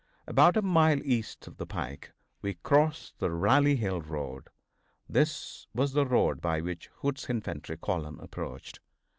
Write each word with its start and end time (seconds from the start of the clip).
About 0.25 0.57
a 0.57 0.63
mile 0.63 0.99
east 1.03 1.45
of 1.45 1.57
the 1.57 1.67
pike 1.67 2.11
we 2.41 2.55
crossed 2.55 3.19
the 3.19 3.29
Rally 3.29 3.75
Hill 3.75 4.01
road. 4.01 4.47
This 5.07 5.67
was 5.75 5.93
the 5.93 6.07
road 6.07 6.41
by 6.41 6.59
which 6.59 6.89
Hood's 7.01 7.29
infantry 7.29 7.77
column 7.77 8.19
approached. 8.19 8.79